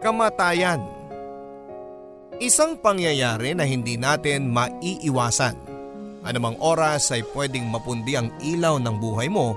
[0.00, 0.80] Kamatayan
[2.40, 5.52] Isang pangyayari na hindi natin maiiwasan.
[6.24, 9.52] Anumang oras ay pwedeng mapundi ang ilaw ng buhay mo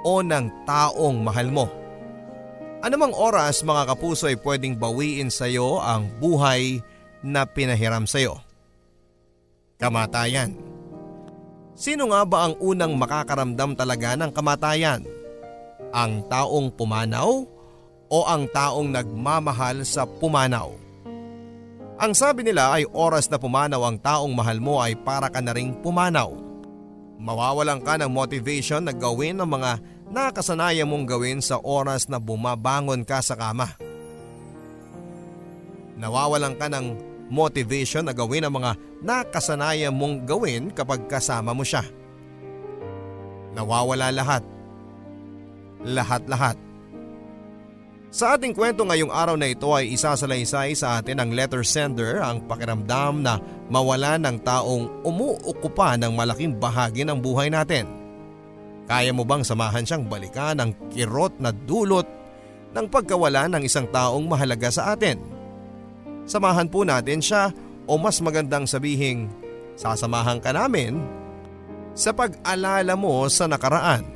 [0.00, 1.68] o ng taong mahal mo.
[2.80, 6.80] Anumang oras mga kapuso ay pwedeng bawiin sa iyo ang buhay
[7.20, 8.40] na pinahiram sa iyo.
[9.76, 10.56] Kamatayan
[11.76, 15.04] Sino nga ba ang unang makakaramdam talaga ng kamatayan?
[15.92, 17.44] Ang taong pumanaw
[18.08, 20.86] o ang taong nagmamahal sa pumanaw?
[21.96, 25.56] Ang sabi nila ay oras na pumanaw ang taong mahal mo ay para ka na
[25.56, 26.28] ring pumanaw.
[27.16, 29.80] Mawawalan ka ng motivation na gawin ang mga
[30.12, 33.72] nakasanayan mong gawin sa oras na bumabangon ka sa kama.
[35.96, 36.86] Nawawalan ka ng
[37.32, 41.80] motivation na gawin ang mga nakasanayan mong gawin kapag kasama mo siya.
[43.56, 44.44] Nawawala lahat.
[45.80, 46.65] Lahat-lahat.
[48.16, 52.40] Sa ating kwento ngayong araw na ito ay isasalaysay sa atin ang letter sender ang
[52.48, 53.36] pakiramdam na
[53.68, 57.84] mawala ng taong umuukupa ng malaking bahagi ng buhay natin.
[58.88, 62.08] Kaya mo bang samahan siyang balikan ang kirot na dulot
[62.72, 65.20] ng pagkawala ng isang taong mahalaga sa atin?
[66.24, 67.52] Samahan po natin siya
[67.84, 69.28] o mas magandang sabihing
[69.76, 71.04] sasamahan ka namin
[71.92, 74.08] sa pag-alala mo sa nakaraan.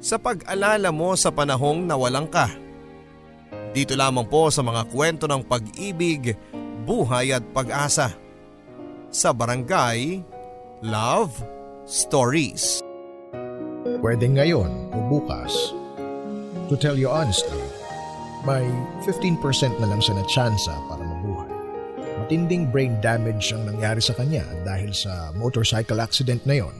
[0.00, 2.48] Sa pag-alala mo sa panahong nawalang ka.
[3.72, 6.32] Dito lamang po sa mga kwento ng pag-ibig,
[6.88, 8.16] buhay at pag-asa.
[9.12, 10.24] Sa Barangay
[10.84, 11.32] Love
[11.88, 12.84] Stories.
[14.04, 15.52] Pwede ngayon o bukas.
[16.68, 17.60] To tell you honestly,
[18.44, 18.64] may
[19.04, 19.40] 15%
[19.80, 21.50] na lang siya na tsansa para mabuhay.
[22.24, 26.76] Matinding brain damage ang nangyari sa kanya dahil sa motorcycle accident na yon.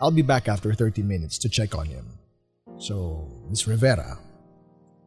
[0.00, 2.20] I'll be back after 30 minutes to check on him.
[2.80, 4.16] So, Miss Rivera,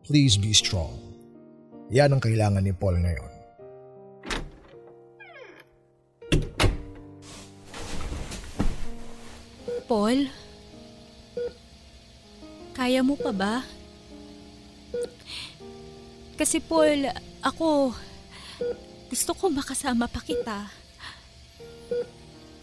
[0.03, 0.99] please be strong.
[1.87, 3.31] Yan ang kailangan ni Paul ngayon.
[9.87, 10.27] Paul?
[12.75, 13.55] Kaya mo pa ba?
[16.35, 17.07] Kasi Paul,
[17.39, 17.95] ako,
[19.07, 20.67] gusto ko makasama pa kita.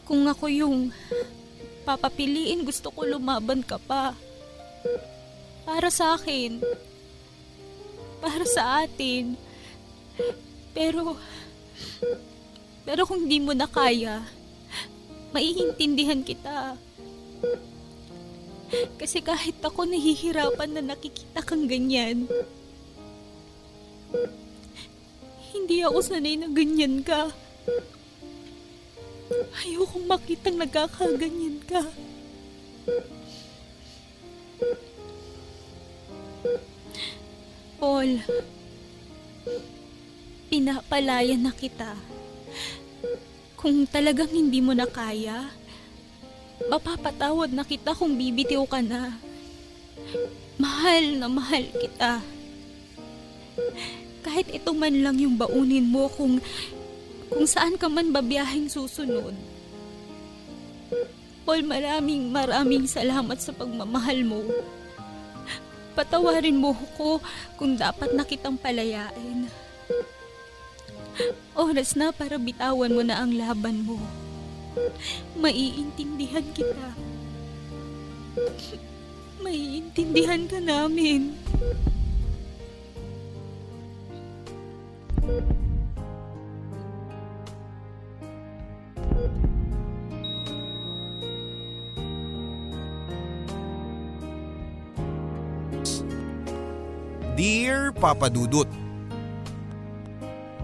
[0.04, 0.90] Kung ako yung
[1.86, 4.12] papapiliin, gusto ko lumaban ka pa.
[5.64, 6.58] Para sa akin.
[8.20, 9.34] Para sa atin.
[10.76, 11.16] Pero,
[12.86, 14.22] pero kung di mo na kaya,
[15.32, 16.76] maiintindihan kita.
[19.00, 22.30] Kasi kahit ako nahihirapan na nakikita kang ganyan,
[25.50, 27.34] hindi ako sanay na ganyan ka.
[29.62, 31.82] Ayokong makitang nagkakaganyan ka.
[37.80, 38.20] Paul,
[40.52, 41.96] pinapalaya na kita.
[43.56, 45.48] Kung talagang hindi mo na kaya,
[46.68, 49.16] mapapatawad na kita kung bibitiw ka na.
[50.60, 52.20] Mahal na mahal kita
[54.20, 56.38] kahit ito man lang yung baunin mo kung
[57.30, 59.34] kung saan ka man babiyahing susunod.
[61.46, 64.44] Paul, maraming maraming salamat sa pagmamahal mo.
[65.94, 67.18] Patawarin mo ko
[67.58, 69.50] kung dapat na kitang palayain.
[71.52, 73.98] Oras na para bitawan mo na ang laban mo.
[75.36, 76.94] Maiintindihan kita.
[79.42, 81.34] Maiintindihan ka namin.
[97.40, 98.68] Dear Papa Dudut,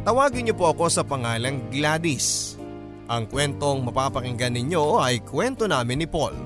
[0.04, 2.60] Tawagin niyo po ako sa pangalang Gladys.
[3.09, 6.37] Ang kwentong mapapakinggan ninyo ay kwento namin ni Paul.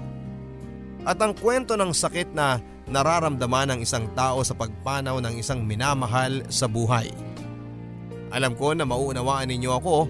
[1.02, 6.46] At ang kwento ng sakit na nararamdaman ng isang tao sa pagpanaw ng isang minamahal
[6.46, 7.10] sa buhay.
[8.30, 10.06] Alam ko na mauunawaan ninyo ako.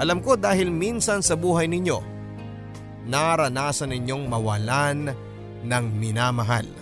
[0.00, 2.00] Alam ko dahil minsan sa buhay ninyo,
[3.04, 5.12] naranasan ninyong mawalan
[5.60, 6.77] ng minamahal.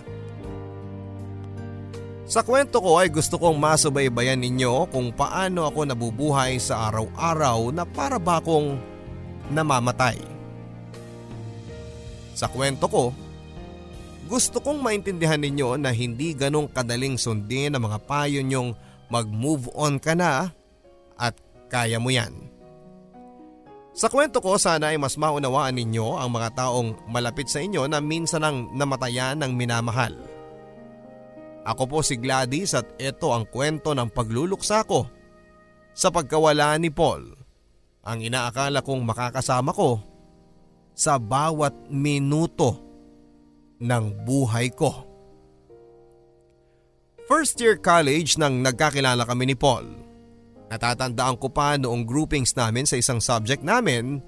[2.27, 7.87] Sa kwento ko ay gusto kong masubaybayan ninyo kung paano ako nabubuhay sa araw-araw na
[7.87, 8.75] para ba akong
[9.47, 10.19] namamatay.
[12.35, 13.15] Sa kwento ko,
[14.27, 18.75] gusto kong maintindihan ninyo na hindi ganong kadaling sundin ang mga payo nyong
[19.07, 20.51] mag-move on ka na
[21.15, 21.33] at
[21.71, 22.35] kaya mo yan.
[23.95, 28.03] Sa kwento ko sana ay mas maunawaan ninyo ang mga taong malapit sa inyo na
[28.03, 30.26] minsan ang namatayan ng minamahal.
[31.67, 35.11] Ako po si Gladys at ito ang kwento ng pagluluksa ko
[35.91, 37.35] sa pagkawala ni Paul.
[38.07, 39.99] Ang inaakala kong makakasama ko
[40.95, 42.79] sa bawat minuto
[43.83, 45.03] ng buhay ko.
[47.27, 49.83] First year college nang nagkakilala kami ni Paul.
[50.71, 54.23] Natatandaan ko pa noong groupings namin sa isang subject namin.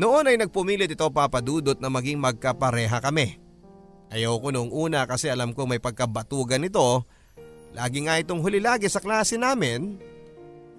[0.00, 3.36] Noon ay nagpumilit ito papadudot na maging magkapareha kami.
[4.08, 7.04] Ayoko noong una kasi alam ko may pagkabatugan ito.
[7.76, 10.00] Lagi nga itong huli lagi sa klase namin.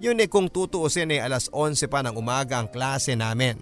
[0.02, 3.60] Yun eh kung tutuusin ay alas 11 pa ng umaga ang klase namin.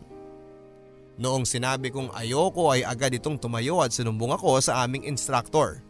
[1.18, 5.82] Noong sinabi kong ayoko ay agad itong tumayo at sinumbong ako sa aming instructor.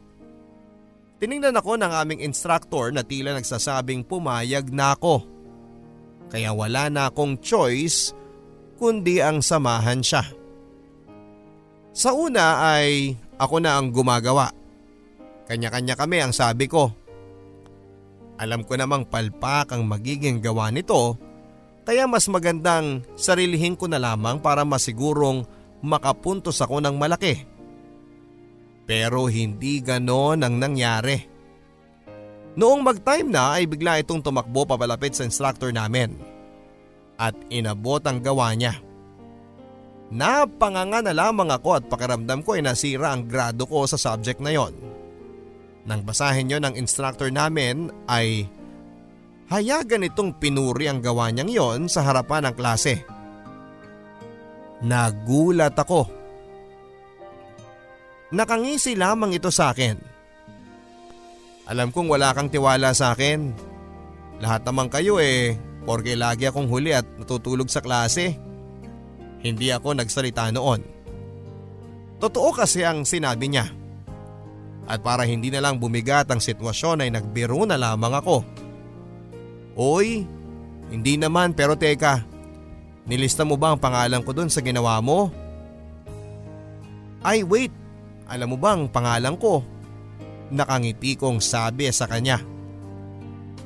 [1.20, 5.22] Tiningnan ako ng aming instructor na tila nagsasabing pumayag na ako.
[6.32, 8.16] Kaya wala na akong choice
[8.80, 10.25] kundi ang samahan siya.
[11.92, 14.50] Sa una ay ako na ang gumagawa.
[15.49, 16.93] Kanya-kanya kami ang sabi ko.
[18.38, 21.19] Alam ko namang palpak ang magiging gawa nito
[21.88, 25.49] kaya mas magandang sarilihin ko na lamang para masigurong
[25.81, 27.49] makapuntos ako ng malaki.
[28.85, 31.17] Pero hindi ganon ang nangyari.
[32.61, 36.12] Noong mag-time na ay bigla itong tumakbo papalapit sa instructor namin.
[37.17, 38.76] At inabot ang gawa niya.
[40.08, 44.56] Napanganga na lamang ako at pakiramdam ko ay nasira ang grado ko sa subject na
[44.56, 44.72] yon.
[45.84, 48.49] Nang basahin yon ng instructor namin ay
[49.52, 53.05] hayagan itong pinuri ang gawa niyang yon sa harapan ng klase.
[54.81, 56.19] Nagulat ako
[58.28, 59.96] Nakangisi lamang ito sa akin.
[61.64, 63.56] Alam kong wala kang tiwala sa akin.
[64.44, 65.56] Lahat naman kayo eh,
[65.88, 68.37] porke lagi akong huli at natutulog sa klase.
[69.38, 70.82] Hindi ako nagsalita noon.
[72.19, 73.70] Totoo kasi ang sinabi niya.
[74.88, 78.43] At para hindi na lang bumigat ang sitwasyon ay nagbiro na lamang ako.
[79.79, 80.26] Oy,
[80.88, 82.25] hindi naman pero teka,
[83.06, 85.31] nilista mo ba ang pangalan ko doon sa ginawa mo?
[87.23, 87.70] Ay wait,
[88.26, 89.62] alam mo bang pangalan ko?
[90.49, 92.40] Nakangiti kong sabi sa kanya.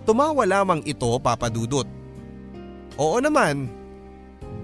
[0.03, 1.87] Tumawa lamang ito papadudot.
[2.99, 3.71] Oo naman.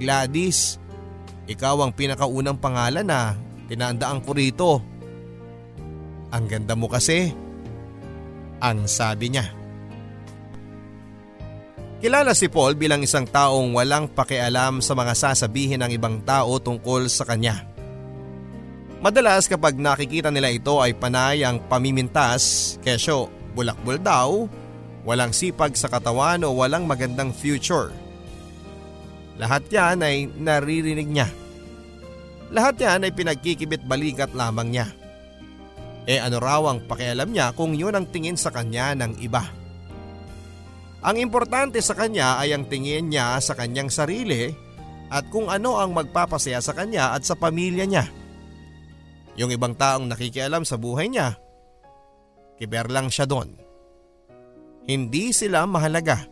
[0.03, 0.83] Gladys,
[1.49, 3.33] ikaw ang pinakaunang pangalan na
[3.73, 4.71] tinandaan ko rito.
[6.29, 7.33] Ang ganda mo kasi.
[8.61, 9.49] Ang sabi niya.
[11.99, 17.11] Kilala si Paul bilang isang taong walang pakialam sa mga sasabihin ng ibang tao tungkol
[17.11, 17.67] sa kanya.
[19.03, 24.47] Madalas kapag nakikita nila ito ay panay ang pamimintas, kesyo bulakbol daw,
[25.03, 27.91] walang sipag sa katawan o walang magandang future.
[29.39, 31.31] Lahat yan ay naririnig niya.
[32.51, 34.87] Lahat yan ay pinagkikibit balikat lamang niya.
[36.09, 39.45] E ano raw ang pakialam niya kung yun ang tingin sa kanya ng iba.
[40.99, 44.51] Ang importante sa kanya ay ang tingin niya sa kanyang sarili
[45.09, 48.05] at kung ano ang magpapasaya sa kanya at sa pamilya niya.
[49.39, 51.39] Yung ibang taong nakikialam sa buhay niya,
[52.59, 53.55] kiber lang siya doon.
[54.89, 56.27] Hindi sila mahalaga.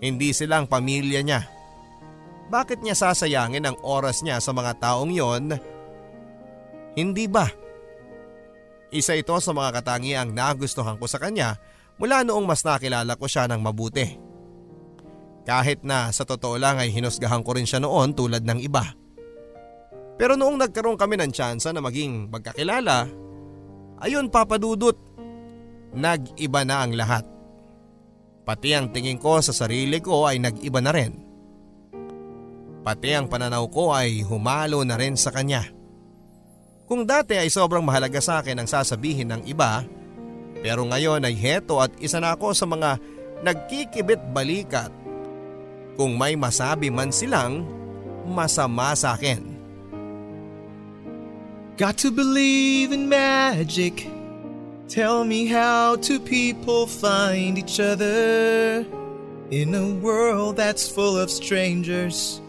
[0.00, 1.59] Hindi sila ang pamilya niya.
[2.50, 5.54] Bakit niya sasayangin ang oras niya sa mga taong yon?
[6.98, 7.46] Hindi ba?
[8.90, 11.54] Isa ito sa mga katangiang nagustuhan ko sa kanya
[12.02, 14.18] mula noong mas nakilala ko siya ng mabuti.
[15.46, 18.82] Kahit na sa totoo lang ay hinusgahan ko rin siya noon tulad ng iba.
[20.18, 23.06] Pero noong nagkaroon kami ng tsansa na maging magkakilala,
[24.02, 24.98] ayun papadudot,
[25.94, 27.24] nag-iba na ang lahat.
[28.42, 31.29] Pati ang tingin ko sa sarili ko ay nag-iba na rin.
[32.80, 35.68] Pati ang pananaw ko ay humalo na rin sa kanya.
[36.88, 39.84] Kung dati ay sobrang mahalaga sa akin ang sasabihin ng iba,
[40.64, 42.98] pero ngayon ay heto at isa na ako sa mga
[43.44, 44.90] nagkikibit balikat
[45.94, 47.68] kung may masabi man silang
[48.24, 49.44] masama sa akin.
[51.76, 54.04] Got to believe in magic.
[54.90, 58.84] Tell me how two people find each other
[59.48, 62.42] in a world that's full of strangers.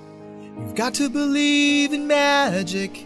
[0.59, 3.05] You've got to believe in magic.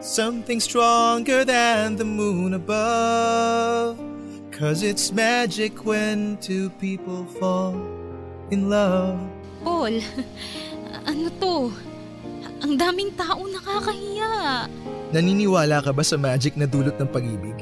[0.00, 4.00] Something stronger than the moon above.
[4.48, 7.76] Cause it's magic when two people fall
[8.52, 9.16] in love.
[9.64, 10.00] Paul,
[11.08, 11.72] ano to?
[12.60, 14.68] Ang daming tao nakakahiya.
[15.16, 17.56] Naniniwala ka ba sa magic na dulot ng pag-ibig?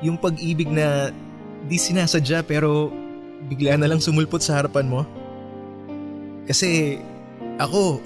[0.00, 1.12] Yung pag-ibig na
[1.68, 2.88] di sinasadya pero
[3.48, 5.04] bigla na lang sumulpot sa harapan mo?
[6.48, 6.96] Kasi
[7.60, 8.00] ako,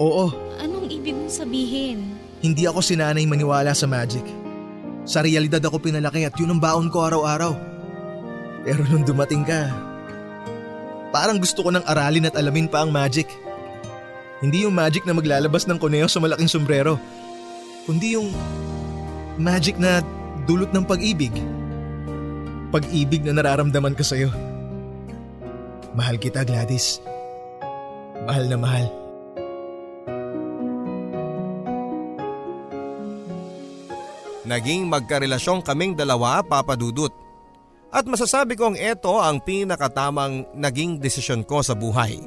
[0.00, 0.26] oo.
[0.60, 2.16] Anong ibig mong sabihin?
[2.40, 4.24] Hindi ako sinanay maniwala sa magic.
[5.04, 7.52] Sa realidad ako pinalaki at yun ang baon ko araw-araw.
[8.64, 9.72] Pero nung dumating ka,
[11.12, 13.28] parang gusto ko nang aralin at alamin pa ang magic.
[14.40, 16.96] Hindi yung magic na maglalabas ng kuneo sa malaking sombrero,
[17.84, 18.32] kundi yung
[19.36, 20.00] magic na
[20.48, 21.32] dulot ng pag-ibig.
[22.72, 24.32] Pag-ibig na nararamdaman ko sa'yo.
[25.92, 27.02] Mahal kita, Gladys.
[28.30, 28.86] Mahal na mahal.
[34.46, 37.10] Naging magkarelasyon kaming dalawa, Papa Dudut.
[37.90, 42.22] At masasabi kong ito ang pinakatamang naging desisyon ko sa buhay.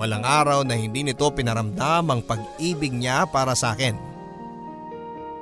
[0.00, 3.92] Walang araw na hindi nito pinaramdam ang pag-ibig niya para sa akin.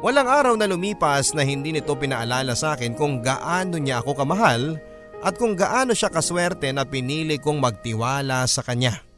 [0.03, 4.83] Walang araw na lumipas na hindi nito pinaalala sa akin kung gaano niya ako kamahal
[5.23, 9.10] at kung gaano siya kaswerte na pinili kong magtiwala sa kanya.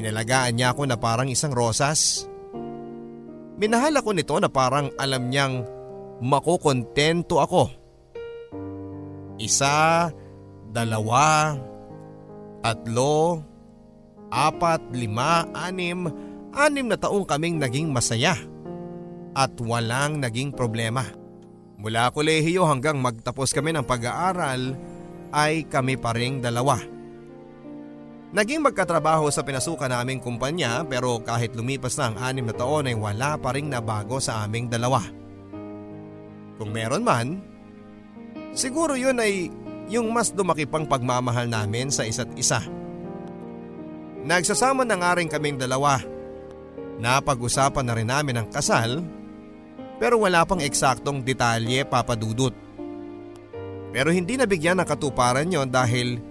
[0.00, 2.24] Inalagaan niya ako na parang isang rosas.
[3.60, 5.68] Minahal ako nito na parang alam niyang
[6.24, 7.68] makukontento ako.
[9.36, 10.08] Isa,
[10.72, 11.52] dalawa,
[12.64, 13.44] tatlo,
[14.32, 16.08] apat, lima, anim,
[16.56, 18.40] anim na taong kaming naging masaya
[19.36, 21.04] at walang naging problema.
[21.80, 24.76] Mula kolehiyo hanggang magtapos kami ng pag-aaral
[25.32, 26.99] ay kami pa ring dalawa.
[28.30, 32.94] Naging magkatrabaho sa pinasukan naming kumpanya pero kahit lumipas na ang anim na taon ay
[32.94, 35.02] wala pa ring nabago sa aming dalawa.
[36.54, 37.42] Kung meron man,
[38.54, 39.50] siguro yun ay
[39.90, 42.62] yung mas dumaki pang pagmamahal namin sa isa't isa.
[44.22, 45.98] Nagsasama na nga rin kaming dalawa.
[47.02, 49.02] Napag-usapan na rin namin ang kasal
[49.98, 52.54] pero wala pang eksaktong detalye papadudot.
[53.90, 56.29] Pero hindi nabigyan ng katuparan yon dahil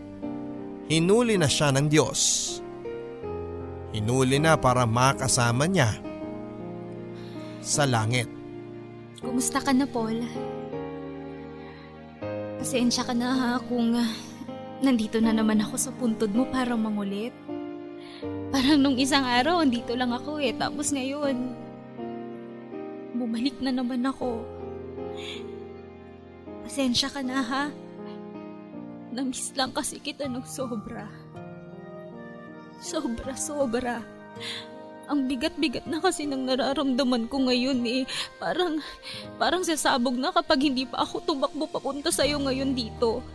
[0.89, 2.19] hinuli na siya ng Diyos.
[3.93, 6.01] Hinuli na para makasama niya
[7.61, 8.25] sa langit.
[9.21, 10.25] Kumusta ka na, Paul?
[12.59, 13.95] Pasensya ka na ha kung
[14.83, 17.31] nandito na naman ako sa puntod mo para mangulit.
[18.49, 20.51] Parang nung isang araw, andito lang ako eh.
[20.57, 21.35] Tapos ngayon,
[23.13, 24.43] bumalik na naman ako.
[26.65, 27.63] Pasensya ka na ha.
[29.09, 31.09] Namiss lang kasi kita ng sobra.
[32.79, 33.95] Sobra, sobra.
[35.09, 38.05] Ang bigat-bigat na kasi ng nararamdaman ko ngayon eh.
[38.37, 38.77] Parang,
[39.41, 43.25] parang sasabog na kapag hindi pa ako tumakbo papunta sa'yo ngayon dito.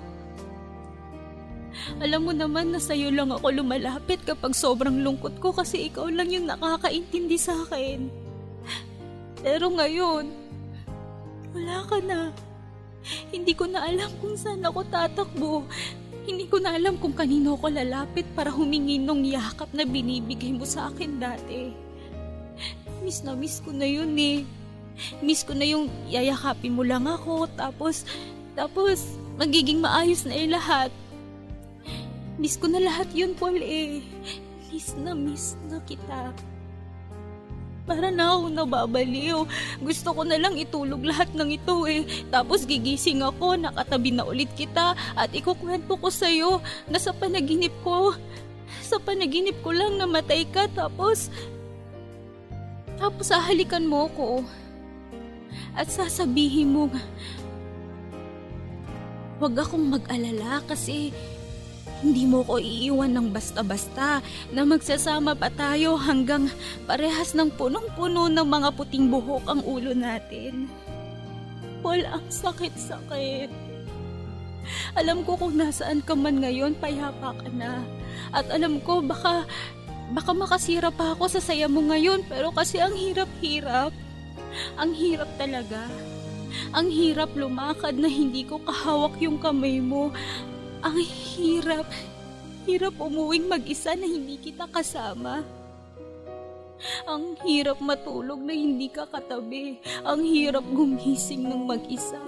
[1.99, 6.31] Alam mo naman na sa'yo lang ako lumalapit kapag sobrang lungkot ko kasi ikaw lang
[6.31, 8.07] yung nakakaintindi sa akin.
[9.43, 10.31] Pero ngayon,
[11.53, 12.31] wala ka na.
[13.29, 15.65] Hindi ko na alam kung saan ako tatakbo.
[16.25, 20.65] Hindi ko na alam kung kanino ko lalapit para humingi ng yakap na binibigay mo
[20.65, 21.69] sa akin dati.
[23.05, 24.49] Miss na miss ko na yun eh.
[25.21, 28.09] Miss ko na yung yayakapin mo lang ako tapos,
[28.57, 29.05] tapos
[29.37, 30.89] magiging maayos na yung lahat.
[32.41, 34.01] Miss ko na lahat yun, Paul eh.
[34.73, 36.35] Miss na miss na kita.
[37.85, 39.45] Para na ako nababaliw.
[39.85, 42.09] Gusto ko na lang itulog lahat ng ito eh.
[42.33, 48.17] Tapos gigising ako, nakatabi na ulit kita at ikukwento ko sa'yo na sa panaginip ko,
[48.81, 51.29] sa panaginip ko lang namatay ka tapos,
[52.97, 54.41] tapos hahalikan mo ko.
[55.77, 56.89] At sasabihin mo,
[59.37, 61.13] huwag akong mag-alala kasi
[62.05, 64.21] hindi mo ko iiwan ng basta-basta
[64.53, 66.53] na magsasama pa tayo hanggang
[66.85, 70.69] parehas ng punong-puno ng mga puting buhok ang ulo natin.
[71.81, 73.49] Paul, ang sakit-sakit.
[75.01, 77.81] Alam ko kung nasaan ka man ngayon, payapa ka na.
[78.37, 79.49] At alam ko baka,
[80.13, 83.97] baka makasira pa ako sa saya mo ngayon pero kasi ang hirap-hirap.
[84.77, 85.89] Ang hirap talaga.
[86.77, 90.13] Ang hirap lumakad na hindi ko kahawak yung kamay mo.
[90.85, 91.89] Ang hirap.
[92.69, 95.41] Hirap umuwing mag-isa na hindi kita kasama.
[97.09, 99.81] Ang hirap matulog na hindi ka katabi.
[100.05, 102.21] Ang hirap gumising ng mag-isa.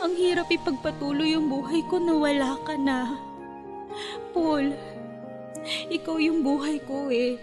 [0.00, 3.20] Ang hirap ipagpatuloy yung buhay ko na wala ka na.
[4.32, 4.72] Paul,
[5.92, 7.36] ikaw yung buhay ko eh.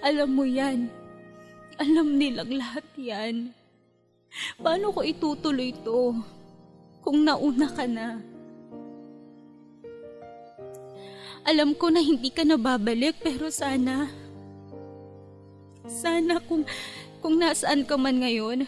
[0.00, 0.88] Alam mo yan.
[1.76, 3.52] Alam nilang lahat yan.
[4.56, 6.16] Paano ko itutuloy to
[7.04, 8.35] kung nauna ka na?
[11.46, 14.10] Alam ko na hindi ka na babalik pero sana...
[15.86, 16.66] Sana kung,
[17.22, 18.66] kung nasaan ka man ngayon,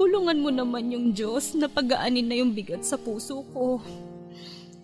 [0.00, 3.84] bulungan mo naman yung Diyos na pagaanin na yung bigat sa puso ko.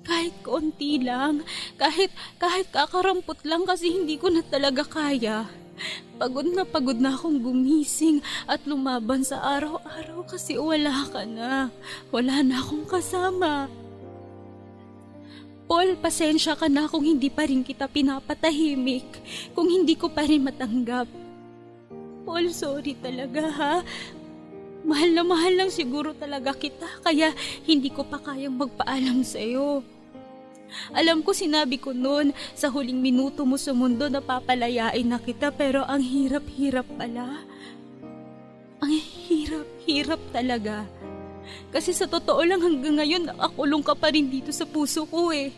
[0.04, 1.40] Kahit konti lang,
[1.80, 5.48] kahit, kahit kakarampot lang kasi hindi ko na talaga kaya.
[6.20, 11.72] Pagod na pagod na akong gumising at lumaban sa araw-araw kasi wala ka na.
[12.12, 13.72] Wala na akong kasama.
[15.66, 19.06] Paul, pasensya ka na kung hindi pa rin kita pinapatahimik.
[19.50, 21.10] Kung hindi ko pa rin matanggap.
[22.22, 23.74] Paul, sorry talaga ha.
[24.86, 27.34] Mahal na mahal lang siguro talaga kita kaya
[27.66, 29.82] hindi ko pa kayang magpaalam sa'yo.
[30.94, 35.50] Alam ko sinabi ko noon sa huling minuto mo sa mundo na papalayain na kita
[35.50, 37.42] pero ang hirap-hirap pala.
[38.78, 38.94] Ang
[39.26, 40.86] hirap-hirap talaga.
[41.70, 45.52] Kasi sa totoo lang hanggang ngayon nakakulong ka pa rin dito sa puso ko eh.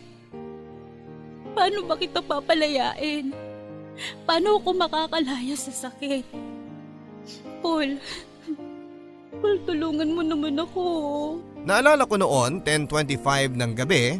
[1.53, 3.33] Paano ba kita papalayain?
[4.23, 6.25] Paano ako makakalaya sa sakit?
[7.59, 7.99] Paul,
[9.43, 10.83] Paul, tulungan mo naman ako.
[11.67, 14.15] Naalala ko noon, 10.25 ng gabi,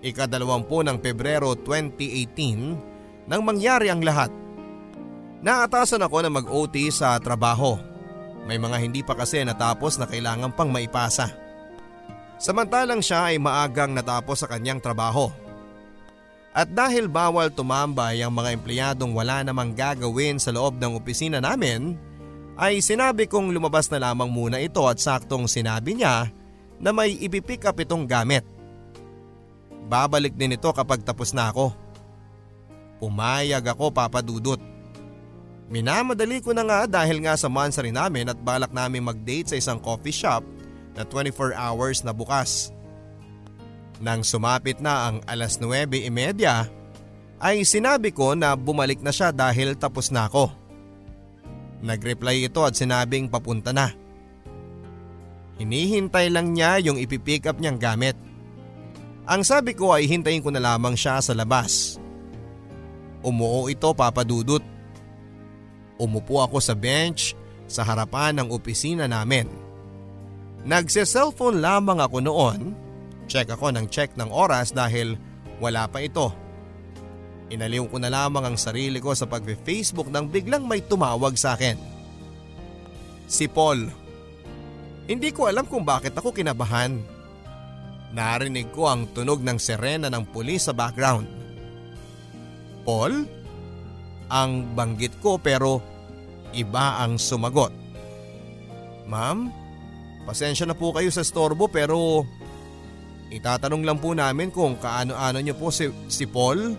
[0.00, 4.32] ikadalawampu ng Pebrero 2018 nang mangyari ang lahat.
[5.44, 7.91] Naatasan ako na mag-OT sa trabaho.
[8.42, 11.30] May mga hindi pa kasi natapos na kailangan pang maipasa.
[12.42, 15.30] Samantalang siya ay maagang natapos sa kanyang trabaho.
[16.52, 21.96] At dahil bawal tumambay ang mga empleyadong wala namang gagawin sa loob ng opisina namin,
[22.58, 26.28] ay sinabi kong lumabas na lamang muna ito at saktong sinabi niya
[26.82, 28.44] na may ipipick up itong gamit.
[29.86, 31.72] Babalik din ito kapag tapos na ako.
[32.98, 34.71] Pumayag ako papadudot.
[35.72, 39.80] Minamadali ko na nga dahil nga sa monthsary namin at balak namin mag-date sa isang
[39.80, 40.44] coffee shop
[40.92, 42.68] na 24 hours na bukas.
[43.96, 46.12] Nang sumapit na ang alas 9.30
[47.40, 50.52] ay sinabi ko na bumalik na siya dahil tapos na ako.
[51.80, 53.96] Nagreply ito at sinabing papunta na.
[55.56, 58.14] Hinihintay lang niya yung ipipick up niyang gamit.
[59.24, 61.96] Ang sabi ko ay hintayin ko na lamang siya sa labas.
[63.24, 64.60] Umuo ito papadudot.
[66.02, 67.38] Umupo ako sa bench
[67.70, 69.46] sa harapan ng opisina namin.
[70.66, 72.60] Nagse-cellphone lamang ako noon.
[73.30, 75.14] Check ako ng check ng oras dahil
[75.62, 76.34] wala pa ito.
[77.54, 81.78] Inaliw ko na lamang ang sarili ko sa pag-Facebook nang biglang may tumawag sa akin.
[83.30, 83.86] Si Paul.
[85.06, 86.98] Hindi ko alam kung bakit ako kinabahan.
[88.10, 91.30] Narinig ko ang tunog ng sirena ng pulis sa background.
[92.82, 93.24] Paul?
[94.32, 95.91] Ang banggit ko pero
[96.56, 97.72] iba ang sumagot.
[99.08, 99.52] Ma'am,
[100.24, 102.24] pasensya na po kayo sa storbo pero
[103.32, 106.76] itatanong lang po namin kung kaano-ano niyo po si, si Paul.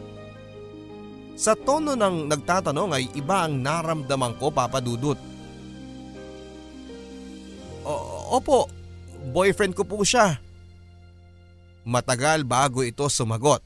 [1.33, 5.17] Sa tono ng nagtatanong ay iba ang naramdaman ko papadudot.
[7.83, 7.93] O,
[8.37, 8.69] opo,
[9.33, 10.39] boyfriend ko po siya.
[11.83, 13.59] Matagal bago ito sumagot.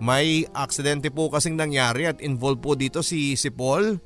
[0.00, 4.00] May aksidente po kasing nangyari at involved po dito si, si Paul.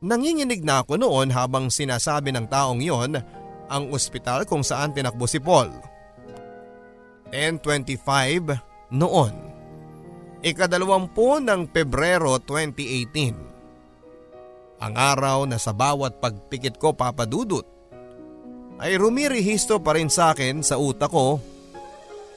[0.00, 3.20] Nanginginig na ako noon habang sinasabi ng taong yon
[3.68, 5.68] ang ospital kung saan tinakbo si Paul.
[7.28, 9.34] 10.25 noon.
[10.40, 14.80] Ikadalawampu ng Pebrero 2018.
[14.80, 17.68] Ang araw na sa bawat pagpikit ko papadudot
[18.80, 21.36] ay rumirehistro pa rin sa akin sa utak ko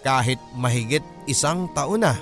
[0.03, 0.99] kahit mahigit
[1.31, 2.19] isang taon na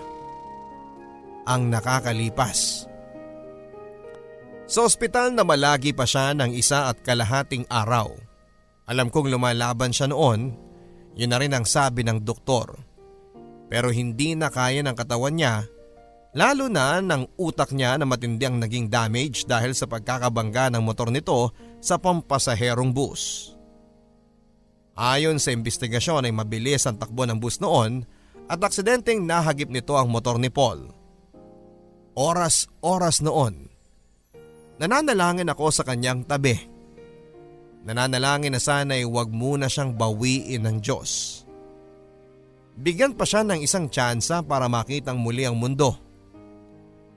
[1.49, 2.90] ang nakakalipas.
[4.71, 8.07] Sa ospital na malagi pa siya ng isa at kalahating araw.
[8.87, 10.55] Alam kong lumalaban siya noon,
[11.11, 12.79] yun na rin ang sabi ng doktor.
[13.67, 15.67] Pero hindi na kaya ng katawan niya,
[16.31, 21.11] lalo na ng utak niya na matindi ang naging damage dahil sa pagkakabangga ng motor
[21.11, 21.51] nito
[21.83, 23.51] sa pampasaherong bus.
[24.95, 28.07] Ayon sa investigasyon ay mabilis ang takbo ng bus noon
[28.47, 30.95] at aksidenteng nahagip nito ang motor ni Paul.
[32.15, 33.70] Oras-oras noon.
[34.81, 36.57] Nananalangin ako sa kanyang tabi.
[37.85, 41.41] Nananalangin na sana'y huwag muna siyang bawiin ng Diyos.
[42.81, 45.93] Bigyan pa siya ng isang tsansa para makitang muli ang mundo.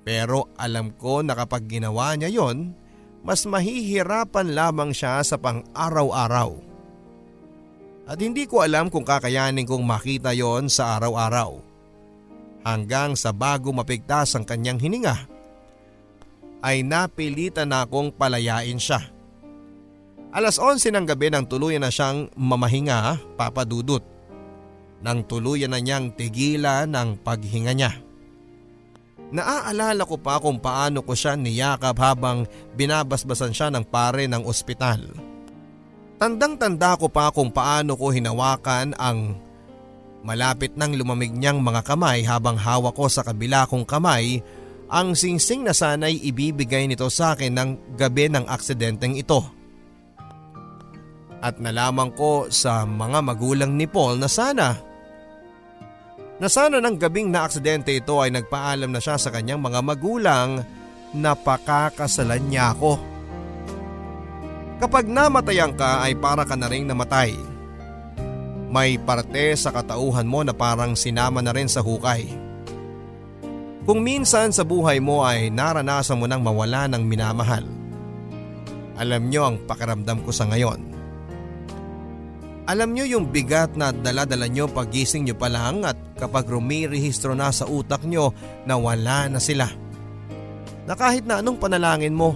[0.04, 2.76] Pero alam ko na kapag ginawa niya yon,
[3.24, 6.60] mas mahihirapan lamang siya sa pang-araw-araw.
[8.04, 11.56] At hindi ko alam kung kakayanin kong makita yon sa araw-araw.
[12.68, 15.33] Hanggang sa bago mapigtas ang kanyang hininga,
[16.64, 19.04] ay napilitan na akong palayain siya.
[20.32, 24.00] Alas 11 ng gabi nang tuluyan na siyang mamahinga, papadudot.
[25.04, 27.92] Nang tuluyan na niyang tigilan ng paghinga niya.
[29.30, 35.04] Naaalala ko pa kung paano ko siya niyakap habang binabasbasan siya ng pare ng ospital.
[36.16, 39.36] Tandang-tanda ko pa kung paano ko hinawakan ang
[40.24, 44.40] malapit nang lumamig niyang mga kamay habang hawak ko sa kabila kong kamay
[44.88, 49.40] ang singsing na sana'y ibibigay nito sa akin ng gabi ng aksidenteng ito.
[51.44, 54.94] At nalaman ko sa mga magulang ni Paul na sana
[56.34, 60.66] na sana ng gabing na aksidente ito ay nagpaalam na siya sa kanyang mga magulang
[61.14, 62.98] na pakakasalan niya ako.
[64.82, 67.38] Kapag namatayan ka ay para ka na rin namatay.
[68.74, 72.26] May parte sa katauhan mo na parang sinama na rin sa hukay.
[73.84, 77.68] Kung minsan sa buhay mo ay naranasan mo nang mawala ng minamahal.
[78.96, 80.80] Alam nyo ang pakiramdam ko sa ngayon.
[82.64, 87.52] Alam nyo yung bigat na daladala nyo pagising nyo pa lang at kapag rumirehistro na
[87.52, 88.32] sa utak nyo
[88.64, 89.68] na wala na sila.
[90.88, 92.32] Na kahit na anong panalangin mo,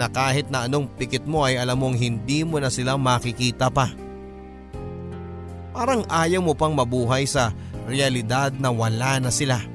[0.00, 3.92] na kahit na anong pikit mo ay alam mong hindi mo na sila makikita pa.
[5.76, 7.52] Parang ayaw mo pang mabuhay sa
[7.84, 9.69] realidad na wala na sila.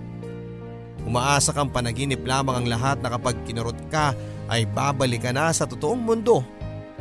[1.05, 4.17] Umaasa kang panaginip lamang ang lahat na kapag kinurot ka
[4.49, 6.41] ay babalik ka na sa totoong mundo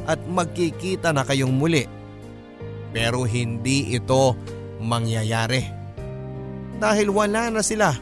[0.04, 1.88] at magkikita na kayong muli.
[2.92, 4.36] Pero hindi ito
[4.84, 5.64] mangyayari.
[6.76, 7.96] Dahil wala na sila.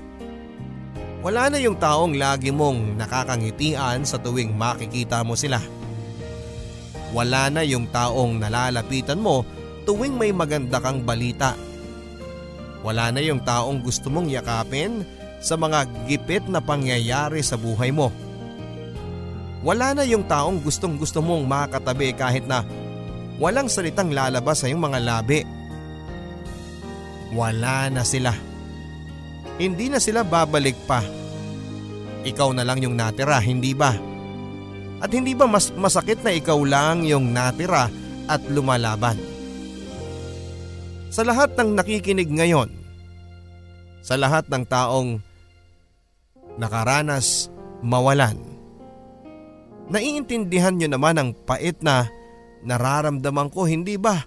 [1.22, 5.62] Wala na yung taong lagi mong nakakangitian sa tuwing makikita mo sila.
[7.14, 9.46] Wala na yung taong nalalapitan mo
[9.86, 11.54] tuwing may maganda kang balita.
[12.82, 15.06] Wala na yung taong gusto mong yakapin
[15.42, 18.14] sa mga gipit na pangyayari sa buhay mo.
[19.66, 22.62] Wala na yung taong gustong gusto mong makatabi kahit na
[23.42, 25.42] walang salitang lalabas sa iyong mga labi.
[27.34, 28.34] Wala na sila.
[29.58, 31.02] Hindi na sila babalik pa.
[32.22, 33.94] Ikaw na lang yung natira, hindi ba?
[35.02, 37.90] At hindi ba mas masakit na ikaw lang yung natira
[38.30, 39.18] at lumalaban?
[41.10, 42.70] Sa lahat ng nakikinig ngayon,
[44.02, 45.22] sa lahat ng taong
[46.60, 47.48] nakaranas
[47.80, 48.38] mawalan.
[49.92, 52.08] Naiintindihan nyo naman ang pait na
[52.64, 54.24] nararamdaman ko, hindi ba?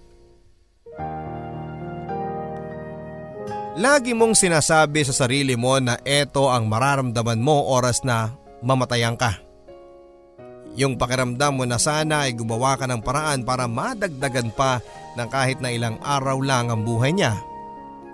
[3.75, 8.31] Lagi mong sinasabi sa sarili mo na eto ang mararamdaman mo oras na
[8.63, 9.35] mamatayan ka.
[10.79, 14.79] Yung pakiramdam mo na sana ay gumawa ka ng paraan para madagdagan pa
[15.19, 17.35] ng kahit na ilang araw lang ang buhay niya.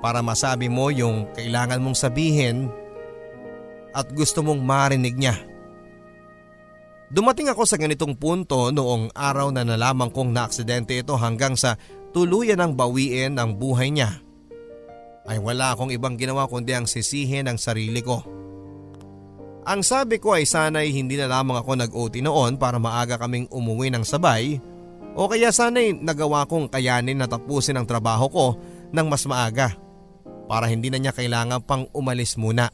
[0.01, 2.73] Para masabi mo yung kailangan mong sabihin
[3.91, 5.35] at gusto mong marinig niya.
[7.11, 11.75] Dumating ako sa ganitong punto noong araw na nalaman kong naaksidente ito hanggang sa
[12.15, 14.23] tuluyan ng bawiin ang buhay niya.
[15.27, 18.23] Ay wala akong ibang ginawa kundi ang sisihin ang sarili ko.
[19.67, 23.93] Ang sabi ko ay sana'y hindi na lamang ako nag-OT noon para maaga kaming umuwi
[23.93, 24.57] ng sabay
[25.13, 28.45] o kaya sana'y nagawa kong kayanin na tapusin ang trabaho ko
[28.89, 29.75] ng mas maaga
[30.47, 32.71] para hindi na niya kailangan pang umalis muna.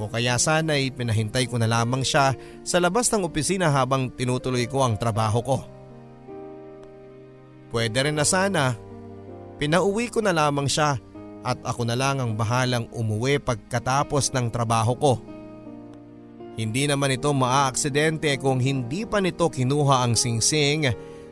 [0.00, 2.32] O kaya sana'y pinahintay ko na lamang siya
[2.64, 5.58] sa labas ng opisina habang tinutuloy ko ang trabaho ko.
[7.68, 8.72] Pwede rin na sana,
[9.60, 10.96] pinauwi ko na lamang siya
[11.44, 15.12] at ako na lang ang bahalang umuwi pagkatapos ng trabaho ko.
[16.56, 20.88] Hindi naman ito maaaksidente kung hindi pa nito kinuha ang singsing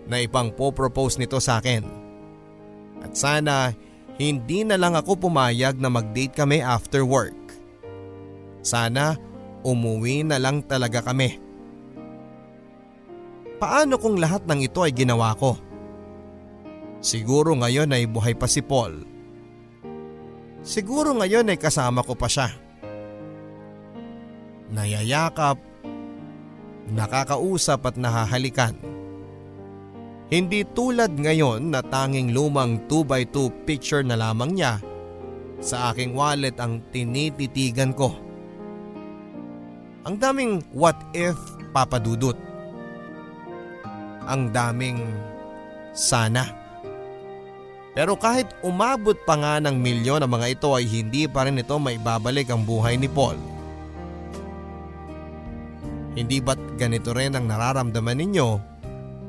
[0.09, 1.85] na ipang po-propose nito sa akin.
[3.01, 3.73] At sana
[4.21, 7.48] hindi na lang ako pumayag na mag-date kami after work.
[8.63, 9.17] Sana
[9.63, 11.39] umuwi na lang talaga kami.
[13.59, 15.59] Paano kung lahat ng ito ay ginawa ko?
[17.03, 19.03] Siguro ngayon ay buhay pa si Paul.
[20.63, 22.55] Siguro ngayon ay kasama ko pa siya.
[24.71, 25.59] Nayayakap,
[26.93, 28.79] nakakausap at nahahalikan.
[30.29, 34.77] Hindi tulad ngayon na tanging lumang 2x2 picture na lamang niya
[35.59, 38.28] sa aking wallet ang tinititigan ko.
[40.09, 41.37] Ang daming what if
[41.77, 42.33] papadudot.
[44.25, 45.05] Ang daming
[45.93, 46.49] sana.
[47.93, 51.77] Pero kahit umabot pa nga ng milyon ang mga ito ay hindi pa rin ito
[51.77, 53.37] maibabalik ang buhay ni Paul.
[56.17, 58.49] Hindi ba't ganito rin ang nararamdaman ninyo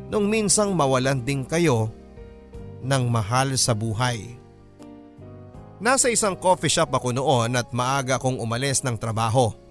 [0.08, 1.92] nung minsang mawalan din kayo
[2.88, 4.32] ng mahal sa buhay?
[5.84, 9.68] Nasa isang coffee shop ako noon at maaga akong umalis ng trabaho.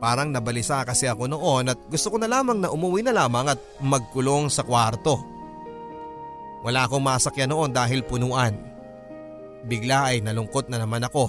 [0.00, 3.60] Parang nabalisa kasi ako noon at gusto ko na lamang na umuwi na lamang at
[3.84, 5.20] magkulong sa kwarto.
[6.64, 8.56] Wala akong masakyan noon dahil punuan.
[9.68, 11.28] Bigla ay nalungkot na naman ako.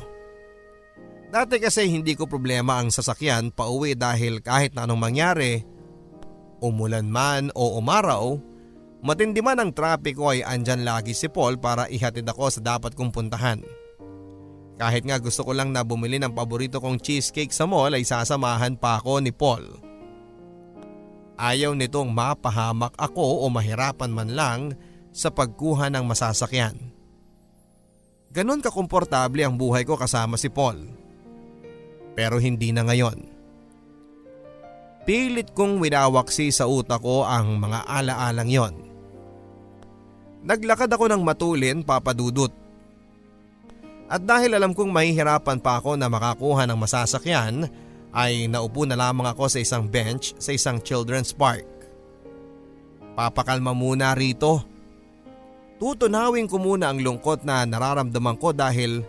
[1.32, 5.64] Dati kasi hindi ko problema ang sasakyan pauwi dahil kahit na anong mangyari,
[6.64, 8.36] umulan man o umaraw,
[9.04, 13.12] matindi man ang trapiko ay andyan lagi si Paul para ihatid ako sa dapat kong
[13.16, 13.64] puntahan.
[14.82, 18.74] Kahit nga gusto ko lang na bumili ng paborito kong cheesecake sa mall ay sasamahan
[18.74, 19.78] pa ako ni Paul.
[21.38, 24.62] Ayaw nitong mapahamak ako o mahirapan man lang
[25.14, 26.74] sa pagkuha ng masasakyan.
[28.34, 30.90] Ganon kakomportable ang buhay ko kasama si Paul.
[32.18, 33.30] Pero hindi na ngayon.
[35.06, 38.76] Pilit kong winawaksi sa utak ko ang mga alaalang yon.
[40.42, 42.61] Naglakad ako ng matulin papadudot
[44.12, 47.72] at dahil alam kong mahihirapan pa ako na makakuha ng masasakyan,
[48.12, 51.64] ay naupo na lamang ako sa isang bench sa isang children's park.
[53.16, 54.68] Papakalma muna rito.
[55.80, 59.02] Tutunawin ko muna ang lungkot na nararamdaman ko dahil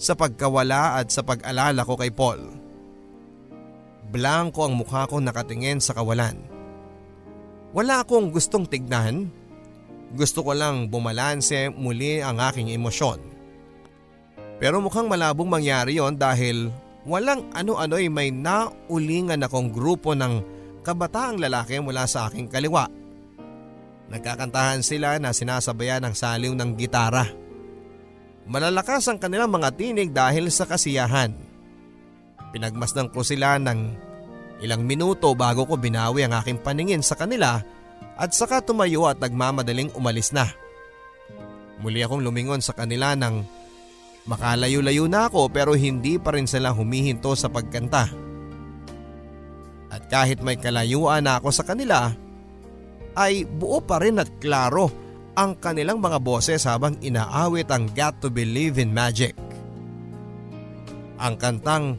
[0.00, 2.40] sa pagkawala at sa pag-alala ko kay Paul.
[4.08, 6.40] Blanko ang mukha ko nakatingin sa kawalan.
[7.76, 9.28] Wala akong gustong tignan.
[10.16, 13.37] Gusto ko lang bumalanse muli ang aking emosyon.
[14.58, 16.74] Pero mukhang malabong mangyari yon dahil
[17.06, 20.42] walang ano-ano'y may naulingan akong grupo ng
[20.82, 22.90] kabataang lalaki mula sa aking kaliwa.
[24.08, 27.28] Nagkakantahan sila na sinasabayan ng saliw ng gitara.
[28.48, 31.36] Malalakas ang kanilang mga tinig dahil sa kasiyahan.
[32.50, 33.80] Pinagmasdan ko sila ng
[34.64, 37.60] ilang minuto bago ko binawi ang aking paningin sa kanila
[38.16, 40.48] at saka tumayo at nagmamadaling umalis na.
[41.84, 43.57] Muli akong lumingon sa kanila ng
[44.28, 48.12] Makalayo-layo na ako pero hindi pa rin sila humihinto sa pagkanta.
[49.88, 52.12] At kahit may kalayuan na ako sa kanila,
[53.16, 54.92] ay buo pa rin at klaro
[55.32, 59.32] ang kanilang mga boses habang inaawit ang Got to Believe in Magic.
[61.16, 61.96] Ang kantang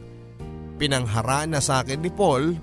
[0.78, 2.54] pinangharana sa akin ni Paul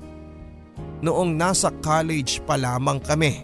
[1.03, 3.43] noong nasa college pa lamang kami.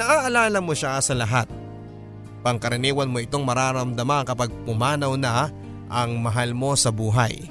[0.00, 1.59] Naaalala mo siya sa lahat
[2.40, 5.52] Pangkaraniwan mo itong mararamdaman kapag pumanaw na
[5.90, 7.50] ang mahal mo sa buhay.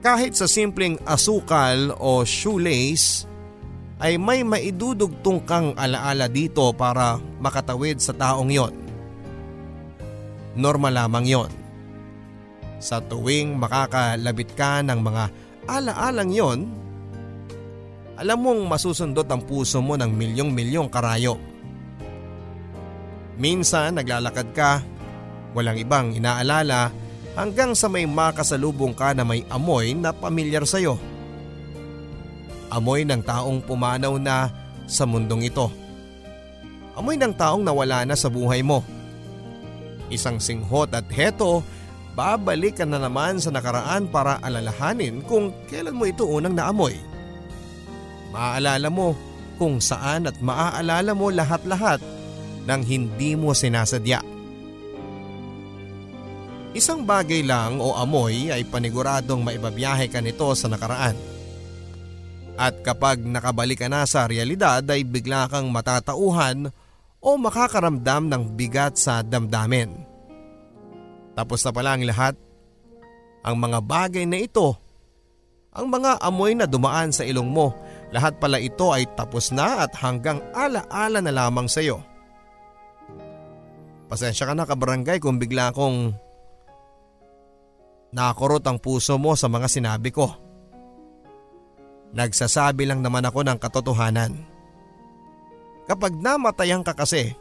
[0.00, 3.28] Kahit sa simpleng asukal o shoelace
[4.00, 8.72] ay may maidudugtong kang alaala dito para makatawid sa taong yon.
[10.56, 11.52] Normal lamang yon.
[12.80, 15.24] Sa tuwing makakalabit ka ng mga
[15.68, 16.60] alaalang yon,
[18.16, 21.49] alam mong masusundot ang puso mo ng milyong-milyong karayom.
[23.40, 24.84] Minsan naglalakad ka,
[25.56, 26.92] walang ibang inaalala
[27.32, 31.00] hanggang sa may makasalubong ka na may amoy na pamilyar sa'yo.
[32.68, 34.52] Amoy ng taong pumanaw na
[34.84, 35.72] sa mundong ito.
[36.92, 38.84] Amoy ng taong nawala na sa buhay mo.
[40.12, 41.64] Isang singhot at heto,
[42.12, 46.92] babalik ka na naman sa nakaraan para alalahanin kung kailan mo ito unang naamoy.
[48.36, 49.16] Maaalala mo
[49.56, 52.19] kung saan at maaalala mo lahat-lahat
[52.70, 54.22] nang hindi mo sinasadya.
[56.70, 61.18] Isang bagay lang o amoy ay paniguradong maibabiyahe ka nito sa nakaraan.
[62.54, 66.70] At kapag nakabalik ka na sa realidad ay bigla kang matatauhan
[67.18, 69.90] o makakaramdam ng bigat sa damdamin.
[71.34, 72.38] Tapos na pala ang lahat.
[73.40, 74.76] Ang mga bagay na ito,
[75.72, 77.72] ang mga amoy na dumaan sa ilong mo,
[78.12, 82.09] lahat pala ito ay tapos na at hanggang alaala na lamang sa iyo.
[84.10, 86.10] Pasensya ka na kabarangay kung bigla akong
[88.10, 90.34] nakurot ang puso mo sa mga sinabi ko.
[92.10, 94.34] Nagsasabi lang naman ako ng katotohanan.
[95.86, 97.38] Kapag namatayan ka kasi,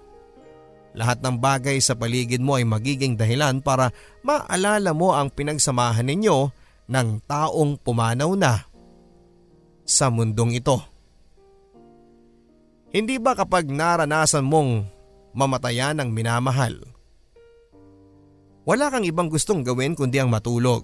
[0.94, 3.90] lahat ng bagay sa paligid mo ay magiging dahilan para
[4.22, 6.54] maalala mo ang pinagsamahan ninyo
[6.86, 8.70] ng taong pumanaw na
[9.90, 10.78] sa mundong ito.
[12.94, 14.99] Hindi ba kapag naranasan mong
[15.40, 16.76] mamatayan ng minamahal.
[18.68, 20.84] Wala kang ibang gustong gawin kundi ang matulog.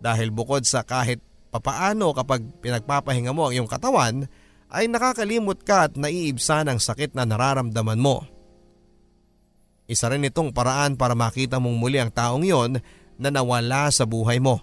[0.00, 1.20] Dahil bukod sa kahit
[1.52, 4.24] papaano kapag pinagpapahinga mo ang iyong katawan,
[4.72, 8.24] ay nakakalimot ka at naiibsa ng sakit na nararamdaman mo.
[9.88, 12.82] Isa rin itong paraan para makita mong muli ang taong yon
[13.16, 14.60] na nawala sa buhay mo.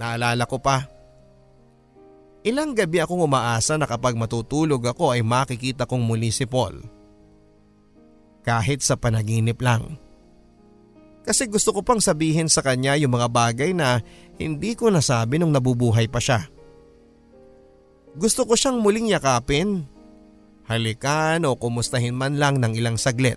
[0.00, 0.88] Naalala ko pa,
[2.46, 6.97] ilang gabi akong umaasa na kapag matutulog ako ay makikita kong muli si Paul
[8.48, 10.00] kahit sa panaginip lang.
[11.28, 14.00] Kasi gusto ko pang sabihin sa kanya yung mga bagay na
[14.40, 16.48] hindi ko nasabi nung nabubuhay pa siya.
[18.16, 19.84] Gusto ko siyang muling yakapin,
[20.64, 23.36] halikan o kumustahin man lang ng ilang saglit.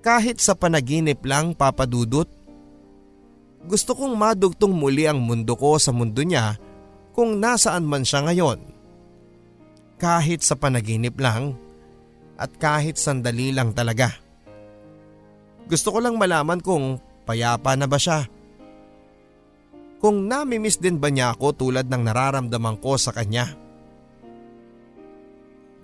[0.00, 2.26] Kahit sa panaginip lang papadudot,
[3.68, 6.56] gusto kong madugtong muli ang mundo ko sa mundo niya
[7.12, 8.58] kung nasaan man siya ngayon.
[10.00, 11.54] Kahit sa panaginip lang,
[12.36, 14.12] at kahit sandali lang talaga.
[15.68, 18.26] Gusto ko lang malaman kung payapa na ba siya.
[20.02, 23.54] Kung namimiss din ba niya ako tulad ng nararamdaman ko sa kanya.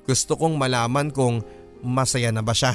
[0.08, 1.44] Gusto kong malaman kung
[1.84, 2.74] masaya na ba siya.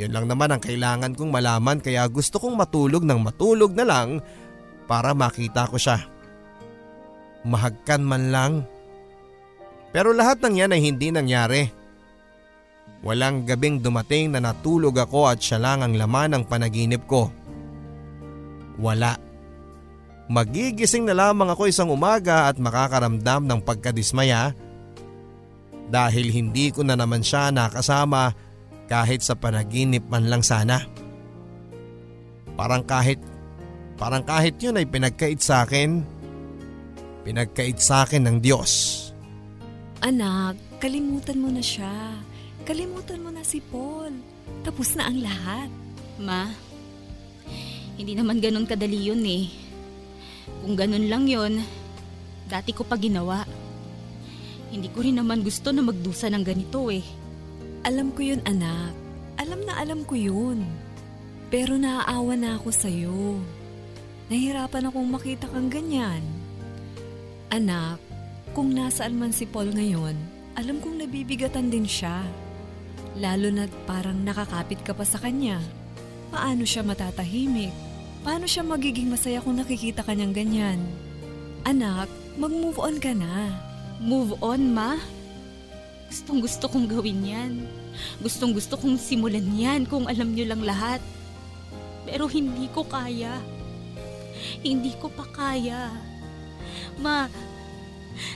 [0.00, 4.24] Yun lang naman ang kailangan kong malaman kaya gusto kong matulog ng matulog na lang
[4.88, 6.00] para makita ko siya.
[7.44, 8.52] Mahagkan man lang.
[9.92, 11.81] Pero lahat ng yan ay hindi nangyari.
[13.02, 17.34] Walang gabing dumating na natulog ako at siya lang ang laman ng panaginip ko.
[18.78, 19.18] Wala.
[20.30, 24.54] Magigising na lamang ako isang umaga at makakaramdam ng pagkadismaya
[25.90, 28.32] dahil hindi ko na naman siya nakasama
[28.86, 30.86] kahit sa panaginip man lang sana.
[32.54, 33.18] Parang kahit,
[33.98, 36.06] parang kahit yun ay pinagkait sa akin,
[37.26, 39.00] pinagkait sa akin ng Diyos.
[40.06, 41.92] Anak, kalimutan mo na siya.
[42.62, 44.14] Kalimutan mo na si Paul.
[44.62, 45.70] Tapos na ang lahat.
[46.22, 46.46] Ma,
[47.98, 49.50] hindi naman ganun kadali yun eh.
[50.62, 51.58] Kung ganun lang yun,
[52.46, 53.42] dati ko pa ginawa.
[54.72, 57.04] Hindi ko rin naman gusto na magdusa ng ganito eh.
[57.82, 58.94] Alam ko yun, anak.
[59.42, 60.62] Alam na alam ko yun.
[61.50, 63.42] Pero naaawa na ako sa'yo.
[64.30, 66.24] Nahirapan akong makita kang ganyan.
[67.52, 68.00] Anak,
[68.56, 70.16] kung nasaan man si Paul ngayon,
[70.56, 72.24] alam kong nabibigatan din siya.
[73.18, 75.60] Lalo na parang nakakapit ka pa sa kanya.
[76.32, 77.72] Paano siya matatahimik?
[78.24, 80.80] Paano siya magiging masaya kung nakikita kanyang ganyan?
[81.68, 82.08] Anak,
[82.40, 83.52] mag-move on ka na.
[84.00, 84.96] Move on, ma.
[86.08, 87.52] Gustong gusto kong gawin yan.
[88.24, 91.04] Gustong gusto kong simulan yan kung alam niyo lang lahat.
[92.08, 93.36] Pero hindi ko kaya.
[94.64, 95.92] Hindi ko pa kaya.
[97.00, 97.28] Ma,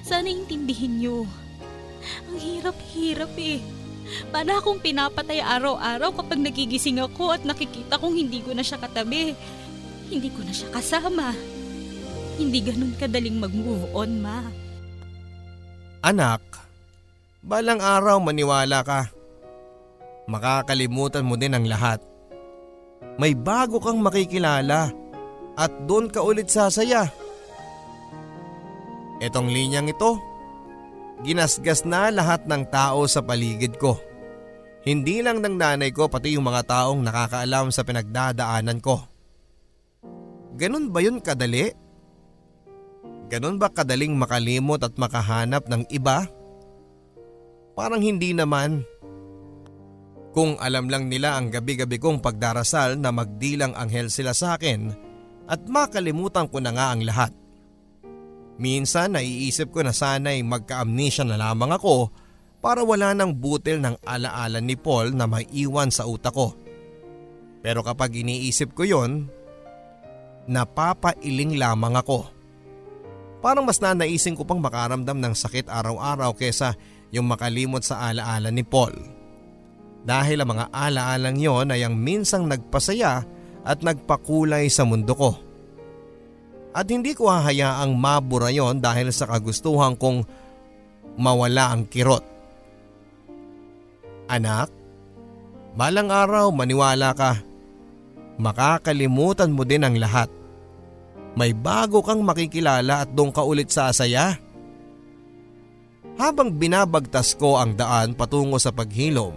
[0.05, 1.25] sana intindihin niyo.
[2.29, 3.61] Ang hirap-hirap eh.
[4.31, 9.35] Para akong pinapatay araw-araw kapag nagigising ako at nakikita kong hindi ko na siya katabi.
[10.07, 11.35] Hindi ko na siya kasama.
[12.37, 14.45] Hindi ganun kadaling mag-move on, ma.
[16.05, 16.42] Anak,
[17.42, 19.11] balang araw maniwala ka.
[20.31, 22.03] Makakalimutan mo din ang lahat.
[23.16, 24.92] May bago kang makikilala
[25.57, 27.09] at doon ka ulit sasaya.
[29.23, 30.21] Etong linyang ito,
[31.25, 33.97] ginasgas na lahat ng tao sa paligid ko.
[34.87, 39.03] Hindi lang ng nanay ko pati yung mga taong nakakaalam sa pinagdadaanan ko.
[40.57, 41.69] Ganun ba yun kadali?
[43.27, 46.31] Ganun ba kadaling makalimot at makahanap ng iba?
[47.75, 48.87] Parang hindi naman.
[50.31, 54.95] Kung alam lang nila ang gabi-gabi kong pagdarasal na magdilang anghel sila sa akin
[55.51, 57.33] at makalimutan ko na nga ang lahat.
[58.57, 62.09] Minsan naiisip ko na sana'y magka-amnesia na lamang ako
[62.64, 66.57] para wala ng butil ng alaala ni Paul na maiwan sa utak ko.
[67.61, 69.29] Pero kapag iniisip ko yon,
[70.49, 72.27] napapailing lamang ako.
[73.45, 76.75] Parang mas nanaisin ko pang makaramdam ng sakit araw-araw kesa
[77.12, 78.97] yung makalimot sa alaala ni Paul.
[80.07, 83.27] Dahil ang mga alaalang yon ay ang minsang nagpasaya
[83.66, 85.46] at nagpakulay sa mundo ko.
[86.77, 90.29] At hindi ko hahayaang mabura yon dahil sa kagustuhan kong
[91.17, 92.21] mawala ang kirot.
[94.29, 94.69] Anak,
[95.73, 97.41] balang araw maniwala ka.
[98.37, 100.29] Makakalimutan mo din ang lahat
[101.37, 104.41] may bago kang makikilala at doon ka ulit sa asaya.
[106.17, 109.37] Habang binabagtas ko ang daan patungo sa paghilom,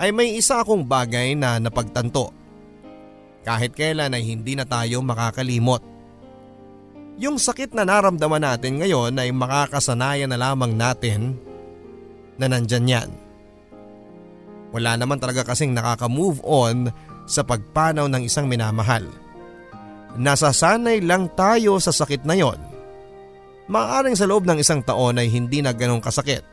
[0.00, 2.32] ay may isa akong bagay na napagtanto.
[3.44, 5.84] Kahit kailan ay hindi na tayo makakalimot.
[7.18, 11.38] Yung sakit na naramdaman natin ngayon ay makakasanayan na lamang natin
[12.38, 13.10] na nandyan yan.
[14.74, 16.90] Wala naman talaga kasing nakaka-move on
[17.30, 19.06] sa pagpanaw ng isang minamahal
[20.14, 22.58] nasasanay lang tayo sa sakit na yon.
[23.66, 26.44] Maaring sa loob ng isang taon ay hindi na ganong kasakit.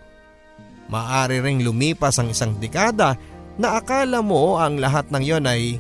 [0.92, 3.16] Maari ring lumipas ang isang dekada
[3.60, 5.78] na akala mo ang lahat ng yon ay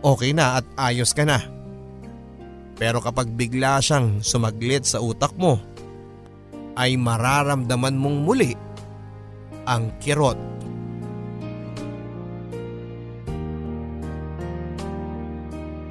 [0.00, 1.59] okay na at ayos ka na.
[2.80, 5.60] Pero kapag bigla siyang sumaglit sa utak mo,
[6.80, 8.56] ay mararamdaman mong muli
[9.68, 10.40] ang kirot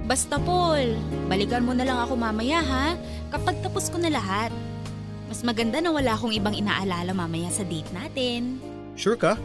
[0.10, 0.98] Basta Paul,
[1.30, 2.98] balikan mo na lang ako mamaya ha,
[3.30, 4.50] kapag tapos ko na lahat.
[5.30, 8.58] Mas maganda na wala akong ibang inaalala mamaya sa date natin.
[8.98, 9.38] Sure ka?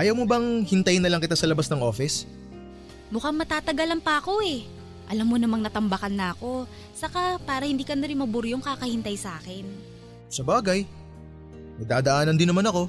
[0.00, 2.24] Ayaw mo bang hintayin na lang kita sa labas ng office?
[3.12, 4.64] Mukhang matatagalan pa ako eh.
[5.12, 6.64] Alam mo namang natambakan na ako.
[6.96, 9.68] Saka para hindi ka na rin maburyong kakahintay sa akin.
[10.32, 10.88] Sa bagay.
[11.76, 12.88] May dadaanan din naman ako.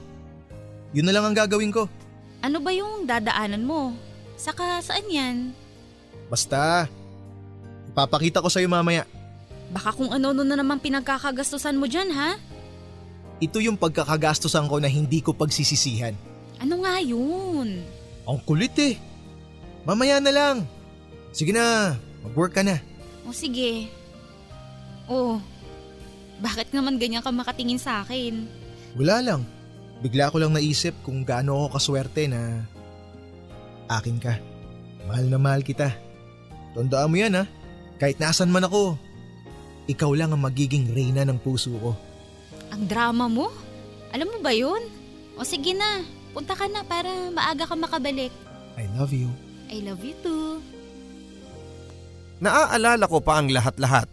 [0.95, 1.91] Yun na lang ang gagawin ko.
[2.39, 3.91] Ano ba yung dadaanan mo?
[4.39, 5.51] Saka saan yan?
[6.31, 6.87] Basta,
[7.91, 9.03] ipapakita ko sa'yo mamaya.
[9.75, 12.39] Baka kung ano-ano na naman pinagkakagastusan mo dyan, ha?
[13.43, 16.15] Ito yung pagkakagastusan ko na hindi ko pagsisisihan.
[16.63, 17.83] Ano nga yun?
[18.23, 18.95] Ang kulit eh.
[19.83, 20.55] Mamaya na lang.
[21.35, 22.79] Sige na, mag-work ka na.
[23.27, 23.87] O sige.
[25.07, 25.39] Oh,
[26.39, 28.47] bakit naman ganyan ka makatingin sa akin?
[28.95, 29.41] Wala lang.
[30.03, 32.67] Bigla ko lang naisip kung gaano ako kaswerte na
[33.87, 34.35] akin ka.
[35.07, 35.91] Mahal na mahal kita.
[36.75, 37.43] Tandaan mo yan ha.
[37.99, 38.99] Kahit nasan man ako,
[39.87, 41.91] ikaw lang ang magiging reyna ng puso ko.
[42.73, 43.47] Ang drama mo?
[44.11, 44.81] Alam mo ba yun?
[45.39, 46.03] O sige na,
[46.35, 48.33] punta ka na para maaga ka makabalik.
[48.75, 49.29] I love you.
[49.69, 50.59] I love you too.
[52.43, 54.11] Naaalala ko pa ang lahat-lahat.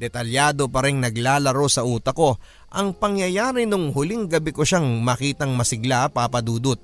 [0.00, 2.40] Detalyado pa rin naglalaro sa utak ko
[2.72, 6.80] ang pangyayari nung huling gabi ko siyang makitang masigla papadudot.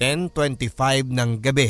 [0.00, 1.68] 10.25 ng gabi.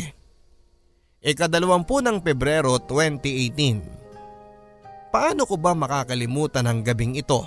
[1.27, 5.11] Ikadalawampu ng Pebrero 2018.
[5.11, 7.43] Paano ko ba makakalimutan ang gabing ito?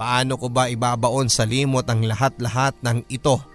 [0.00, 3.49] Paano ko ba ibabaon sa limot ang lahat-lahat ng ito?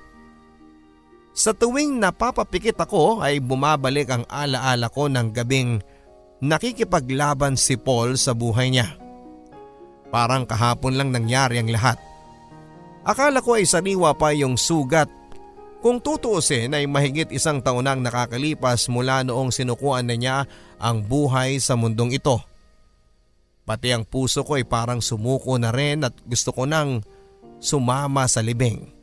[1.36, 5.84] Sa tuwing napapapikit ako ay bumabalik ang alaala ko ng gabing
[6.40, 8.96] nakikipaglaban si Paul sa buhay niya.
[10.08, 12.00] Parang kahapon lang nangyari ang lahat.
[13.04, 15.12] Akala ko ay sariwa pa yung sugat.
[15.84, 20.48] Kung tutuusin ay mahigit isang taon nang nakakalipas mula noong sinukuan na niya
[20.80, 22.40] ang buhay sa mundong ito.
[23.68, 27.04] Pati ang puso ko ay parang sumuko na rin at gusto ko nang
[27.60, 28.95] sumama sa libing.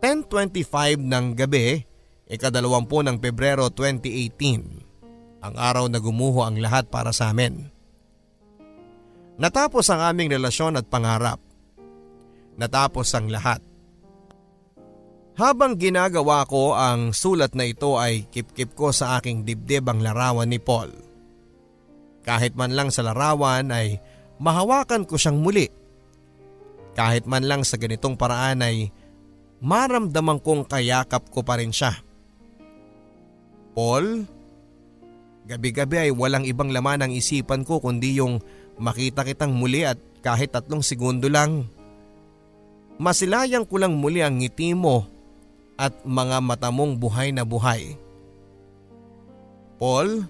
[0.00, 1.84] 10.25 ng gabi,
[2.24, 7.68] ikadalawampu ng Pebrero 2018, ang araw na gumuho ang lahat para sa amin.
[9.36, 11.36] Natapos ang aming relasyon at pangarap.
[12.56, 13.60] Natapos ang lahat.
[15.36, 20.48] Habang ginagawa ko ang sulat na ito ay kip-kip ko sa aking dibdib ang larawan
[20.48, 20.92] ni Paul.
[22.24, 24.00] Kahit man lang sa larawan ay
[24.40, 25.68] mahawakan ko siyang muli.
[26.96, 28.92] Kahit man lang sa ganitong paraan ay
[29.60, 32.00] maramdaman kong kayakap ko pa rin siya.
[33.76, 34.26] Paul,
[35.46, 38.40] gabi-gabi ay walang ibang laman ang isipan ko kundi yung
[38.80, 41.68] makita kitang muli at kahit tatlong segundo lang.
[43.00, 45.08] Masilayang ko lang muli ang ngiti mo
[45.80, 47.96] at mga mata mong buhay na buhay.
[49.80, 50.28] Paul,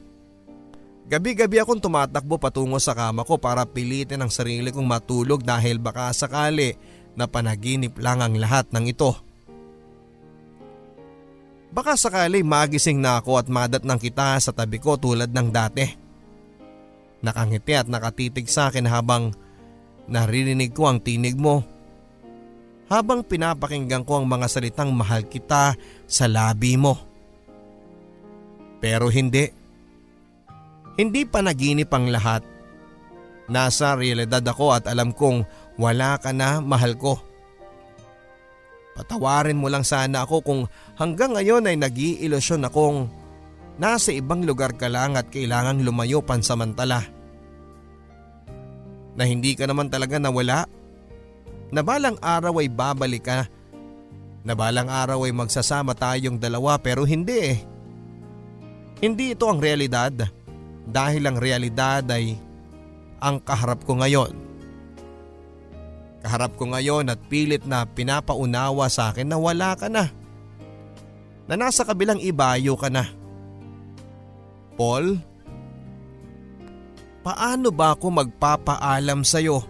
[1.11, 6.15] gabi-gabi akong tumatakbo patungo sa kama ko para pilitin ang sarili kong matulog dahil baka
[6.15, 6.79] sakali
[7.15, 9.13] na panaginip lang ang lahat ng ito.
[11.71, 15.87] Baka sakali magising na ako at madat ng kita sa tabi ko tulad ng dati.
[17.23, 19.31] Nakangiti at nakatitig sa akin habang
[20.11, 21.63] naririnig ko ang tinig mo.
[22.91, 25.79] Habang pinapakinggan ko ang mga salitang mahal kita
[26.11, 26.99] sa labi mo.
[28.83, 29.47] Pero hindi.
[30.99, 32.43] Hindi pa naginip ang lahat.
[33.47, 35.47] Nasa realidad ako at alam kong
[35.81, 37.17] wala ka na mahal ko.
[38.93, 40.61] Patawarin mo lang sana ako kung
[41.01, 43.09] hanggang ngayon ay nag-iilusyon akong
[43.81, 47.01] nasa ibang lugar ka lang at kailangang lumayo pansamantala.
[49.17, 50.69] Na hindi ka naman talaga nawala.
[51.73, 53.49] Na balang araw ay babalik ka.
[54.45, 57.59] Na balang araw ay magsasama tayong dalawa pero hindi eh.
[59.01, 60.13] Hindi ito ang realidad
[60.85, 62.37] dahil ang realidad ay
[63.17, 64.50] ang kaharap ko ngayon.
[66.21, 70.13] Kaharap ko ngayon at pilit na pinapaunawa sa akin na wala ka na.
[71.49, 73.09] Na nasa kabilang ibayo ka na.
[74.77, 75.17] Paul,
[77.25, 79.65] paano ba ako magpapaalam sa iyo?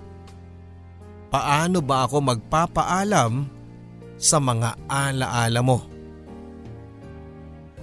[1.31, 3.47] Paano ba ako magpapaalam
[4.19, 5.87] sa mga alaala mo?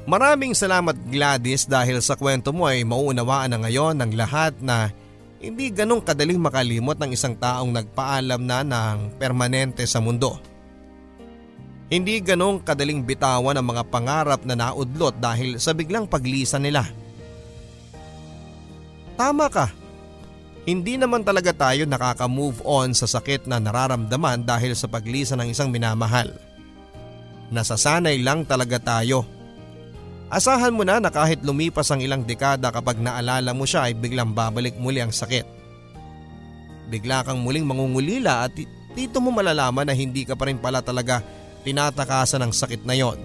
[0.07, 4.91] Maraming salamat Gladys dahil sa kwento mo ay mauunawaan na ngayon ng lahat na
[5.37, 10.41] hindi ganong kadaling makalimot ng isang taong nagpaalam na ng permanente sa mundo.
[11.87, 16.83] Hindi ganong kadaling bitawan ang mga pangarap na naudlot dahil sa biglang paglisan nila.
[19.15, 19.71] Tama ka.
[20.67, 25.71] Hindi naman talaga tayo nakaka-move on sa sakit na nararamdaman dahil sa paglisan ng isang
[25.71, 26.27] minamahal.
[27.47, 29.23] Nasasanay lang talaga tayo.
[30.27, 34.35] Asahan mo na na kahit lumipas ang ilang dekada kapag naalala mo siya ay biglang
[34.35, 35.47] babalik muli ang sakit.
[36.91, 38.55] Bigla kang muling mangungulila at
[38.91, 41.23] dito mo malalaman na hindi ka pa rin pala talaga
[41.63, 43.19] tinatakasan ng sakit na yon.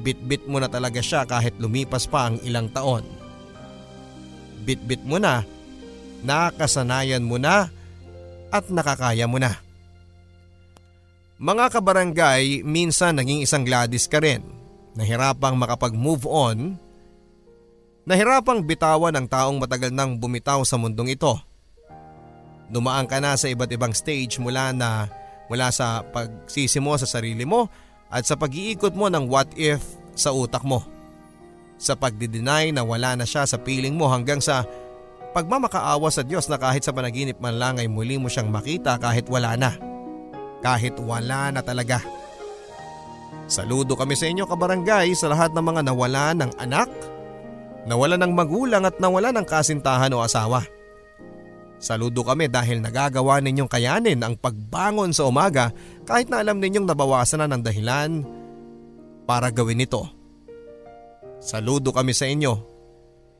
[0.00, 3.04] Bit-bit mo na talaga siya kahit lumipas pa ang ilang taon.
[4.64, 5.44] Bit-bit mo na,
[6.24, 7.68] nakasanayan mo na
[8.48, 9.60] at nakakaya mo na.
[11.42, 14.61] Mga kabarangay, minsan naging isang Gladys ka rin.
[14.92, 16.76] Nahirapang makapag-move on.
[18.04, 21.32] Nahirapang bitawan ang taong matagal nang bumitaw sa mundong ito.
[22.68, 25.08] Dumaan ka na sa iba't ibang stage mula na
[25.48, 27.68] mula sa pagsisimo sa sarili mo
[28.08, 29.80] at sa pag-iikot mo ng what if
[30.16, 30.84] sa utak mo.
[31.80, 34.64] Sa pagdideny na wala na siya sa piling mo hanggang sa
[35.32, 39.28] pagmamakaawa sa Diyos na kahit sa panaginip man lang ay muli mo siyang makita kahit
[39.28, 39.72] wala na.
[40.64, 42.00] Kahit wala na talaga.
[43.52, 46.88] Saludo kami sa inyo kabarangay sa lahat ng mga nawala ng anak,
[47.84, 50.64] nawala ng magulang at nawala ng kasintahan o asawa.
[51.76, 55.68] Saludo kami dahil nagagawa ninyong kayanin ang pagbangon sa umaga
[56.08, 58.24] kahit na alam ninyong nabawasan na ng dahilan
[59.28, 60.00] para gawin ito.
[61.44, 62.56] Saludo kami sa inyo.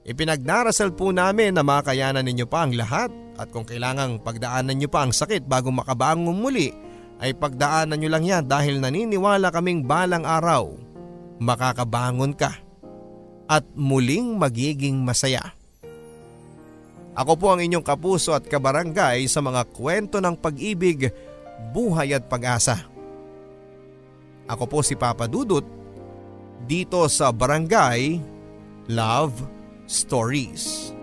[0.05, 3.09] Ipinagdarasal po namin na makayanan ninyo pa ang lahat
[3.41, 6.92] at kung kailangang pagdaanan nyo pa ang sakit bago makabangon muli
[7.23, 10.75] ay pagdaanan nyo lang yan dahil naniniwala kaming balang araw
[11.39, 12.59] makakabangon ka
[13.47, 15.55] at muling magiging masaya.
[17.13, 21.13] Ako po ang inyong kapuso at kabarangay sa mga kwento ng pag-ibig,
[21.71, 22.89] buhay at pag-asa.
[24.49, 25.67] Ako po si Papa Dudut
[26.65, 28.17] dito sa Barangay
[28.89, 29.37] Love
[29.85, 30.97] Stories.